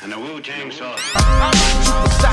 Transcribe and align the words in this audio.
and 0.00 0.12
the 0.12 0.18
Wu 0.18 0.40
Tang 0.40 0.70
Sauce. 0.70 2.31